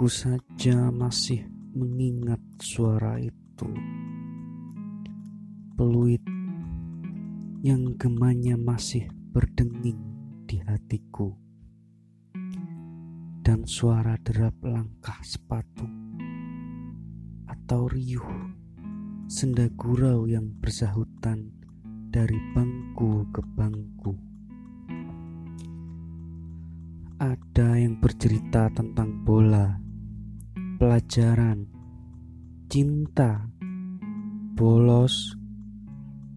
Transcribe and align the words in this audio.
Aku 0.00 0.08
saja 0.08 0.88
masih 0.88 1.44
mengingat 1.76 2.40
suara 2.56 3.20
itu. 3.20 3.68
Peluit 5.76 6.24
yang 7.60 8.00
gemanya 8.00 8.56
masih 8.56 9.12
berdenging 9.36 10.00
di 10.48 10.56
hatiku. 10.64 11.36
Dan 13.44 13.68
suara 13.68 14.16
derap 14.24 14.56
langkah 14.64 15.20
sepatu 15.20 15.84
atau 17.44 17.84
riuh 17.92 18.56
senda 19.28 19.68
gurau 19.68 20.24
yang 20.24 20.48
bersahutan 20.64 21.52
dari 22.08 22.40
bangku 22.56 23.28
ke 23.36 23.44
bangku. 23.52 24.16
Ada 27.20 27.76
yang 27.76 28.00
bercerita 28.00 28.72
tentang 28.72 29.28
bola, 29.28 29.89
pelajaran, 30.80 31.68
cinta, 32.72 33.52
bolos, 34.56 35.36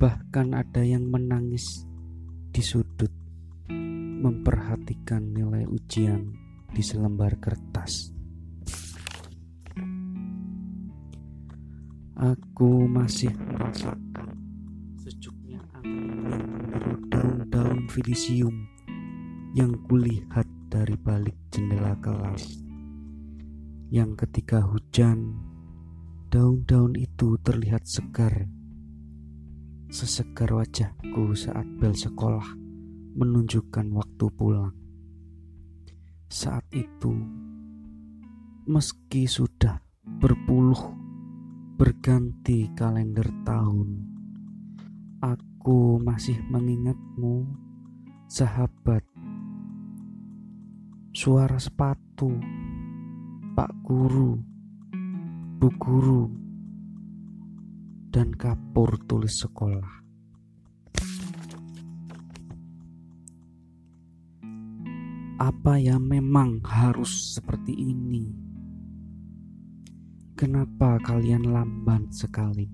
bahkan 0.00 0.56
ada 0.56 0.80
yang 0.80 1.04
menangis 1.12 1.84
di 2.48 2.64
sudut 2.64 3.12
memperhatikan 4.24 5.36
nilai 5.36 5.68
ujian 5.68 6.32
di 6.72 6.80
selembar 6.80 7.36
kertas. 7.36 8.16
Aku 12.16 12.88
masih 12.88 13.36
merasakan 13.44 14.40
sejuknya 15.04 15.60
angin 15.76 16.16
yang 16.80 17.00
daun-daun 17.12 17.84
filisium 17.92 18.56
yang 19.52 19.76
kulihat 19.84 20.48
dari 20.72 20.96
balik 20.96 21.36
jendela 21.52 21.92
kelas. 22.00 22.69
Yang 23.90 24.22
ketika 24.22 24.62
hujan, 24.62 25.34
daun-daun 26.30 26.94
itu 26.94 27.34
terlihat 27.42 27.82
segar. 27.90 28.46
Sesegar 29.90 30.54
wajahku 30.54 31.34
saat 31.34 31.66
bel 31.82 31.90
sekolah 31.90 32.54
menunjukkan 33.18 33.90
waktu 33.90 34.26
pulang. 34.30 34.70
Saat 36.30 36.62
itu, 36.70 37.10
meski 38.70 39.26
sudah 39.26 39.82
berpuluh 40.22 40.94
berganti 41.74 42.70
kalender 42.78 43.26
tahun, 43.42 44.06
aku 45.18 45.98
masih 45.98 46.38
mengingatmu, 46.46 47.42
sahabat 48.30 49.02
suara 51.10 51.58
sepatu, 51.58 52.38
pak 53.60 53.76
guru, 53.84 54.40
bu 55.60 55.68
guru, 55.76 56.32
dan 58.08 58.32
kapur 58.32 58.96
tulis 59.04 59.36
sekolah. 59.36 60.00
Apa 65.44 65.76
ya 65.76 66.00
memang 66.00 66.64
harus 66.64 67.36
seperti 67.36 67.76
ini? 67.76 68.32
Kenapa 70.40 70.96
kalian 71.04 71.44
lamban 71.44 72.08
sekali? 72.08 72.64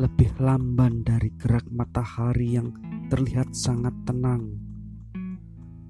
Lebih 0.00 0.32
lamban 0.40 1.04
dari 1.04 1.28
gerak 1.36 1.68
matahari 1.68 2.56
yang 2.56 2.72
terlihat 3.12 3.52
sangat 3.52 3.92
tenang 4.08 4.48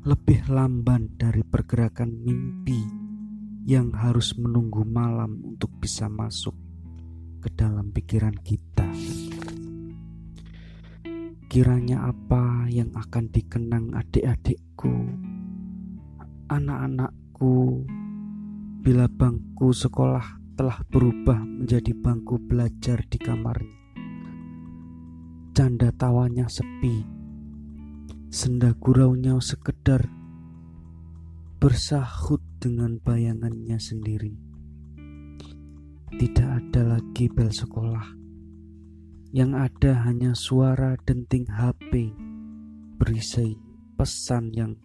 lebih 0.02 0.50
lamban 0.50 1.14
dari 1.14 1.46
pergerakan 1.46 2.26
mimpi 2.26 3.01
yang 3.62 3.94
harus 3.94 4.34
menunggu 4.34 4.82
malam 4.82 5.38
untuk 5.42 5.70
bisa 5.78 6.10
masuk 6.10 6.54
ke 7.42 7.48
dalam 7.54 7.94
pikiran 7.94 8.34
kita. 8.42 8.86
Kiranya 11.46 12.10
apa 12.10 12.66
yang 12.66 12.90
akan 12.96 13.28
dikenang 13.28 13.92
adik-adikku, 13.94 14.94
anak-anakku, 16.50 17.86
bila 18.82 19.06
bangku 19.06 19.70
sekolah 19.70 20.42
telah 20.58 20.82
berubah 20.90 21.38
menjadi 21.44 21.92
bangku 21.94 22.40
belajar 22.40 23.04
di 23.06 23.18
kamarnya. 23.20 23.78
Canda 25.52 25.92
tawanya 25.92 26.48
sepi 26.48 27.22
Senda 28.32 28.72
guraunya 28.72 29.36
sekedar 29.44 30.08
bersahut 31.60 32.40
dengan 32.62 33.02
bayangannya 33.02 33.74
sendiri. 33.74 34.38
Tidak 36.14 36.46
ada 36.46 36.94
lagi 36.94 37.26
bel 37.26 37.50
sekolah. 37.50 38.06
Yang 39.34 39.52
ada 39.58 39.92
hanya 40.06 40.38
suara 40.38 40.94
denting 41.02 41.50
HP 41.50 42.14
berisi 43.02 43.58
pesan 43.98 44.54
yang 44.54 44.78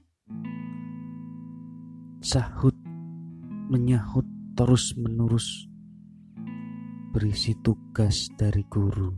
sahut 2.18 2.74
menyahut 3.70 4.26
terus 4.58 4.98
menerus 4.98 5.70
berisi 7.14 7.54
tugas 7.62 8.26
dari 8.34 8.66
guru. 8.66 9.14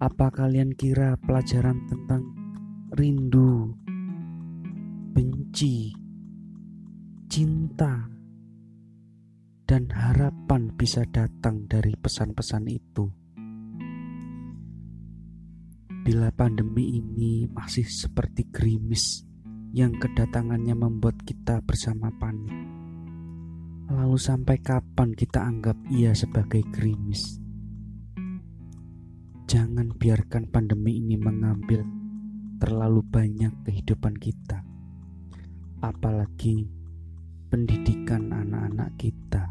Apa 0.00 0.32
kalian 0.32 0.72
kira 0.72 1.18
pelajaran 1.20 1.84
tentang 1.90 2.22
rindu, 2.94 3.74
benci, 5.12 6.07
cinta, 7.28 8.08
dan 9.68 9.84
harapan 9.92 10.72
bisa 10.72 11.04
datang 11.12 11.68
dari 11.68 11.92
pesan-pesan 11.92 12.64
itu? 12.72 13.04
Bila 16.08 16.32
pandemi 16.32 16.96
ini 16.96 17.44
masih 17.52 17.84
seperti 17.84 18.48
gerimis 18.48 19.28
yang 19.76 19.92
kedatangannya 20.00 20.72
membuat 20.72 21.20
kita 21.20 21.60
bersama 21.60 22.08
panik, 22.16 22.56
lalu 23.92 24.16
sampai 24.16 24.56
kapan 24.64 25.12
kita 25.12 25.44
anggap 25.44 25.76
ia 25.92 26.16
sebagai 26.16 26.64
gerimis? 26.72 27.36
Jangan 29.44 29.92
biarkan 30.00 30.48
pandemi 30.48 30.96
ini 30.96 31.20
mengambil 31.20 31.84
terlalu 32.56 33.04
banyak 33.04 33.52
kehidupan 33.68 34.16
kita, 34.16 34.64
apalagi 35.84 36.77
pendidikan 37.48 38.28
anak-anak 38.28 38.92
kita. 39.00 39.44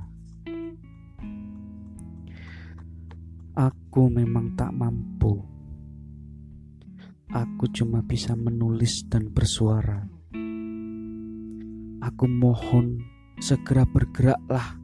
Aku 3.58 4.06
memang 4.14 4.54
tak 4.54 4.70
mampu. 4.70 5.42
Aku 7.34 7.66
cuma 7.74 8.06
bisa 8.06 8.38
menulis 8.38 9.02
dan 9.10 9.34
bersuara. 9.34 10.06
Aku 12.06 12.30
mohon 12.30 13.02
segera 13.42 13.82
bergeraklah, 13.84 14.78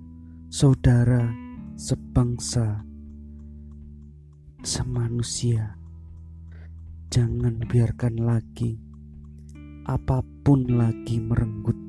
saudara 0.50 1.30
sebangsa 1.78 2.82
semanusia. 4.66 5.78
Jangan 7.14 7.62
biarkan 7.70 8.18
lagi 8.18 8.82
apa 9.84 10.24
pun 10.48 10.64
lagi 10.64 11.20
merenggut 11.20 11.83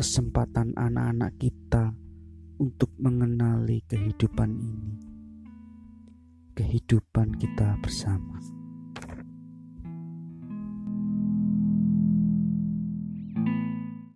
kesempatan 0.00 0.72
anak-anak 0.80 1.36
kita 1.36 1.92
untuk 2.56 2.88
mengenali 2.96 3.84
kehidupan 3.84 4.48
ini. 4.56 4.96
Kehidupan 6.56 7.36
kita 7.36 7.76
bersama. 7.84 8.59